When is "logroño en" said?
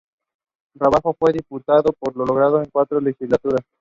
2.17-2.71